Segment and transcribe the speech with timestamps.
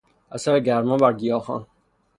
[0.31, 1.65] اثر گرما بر گیاهان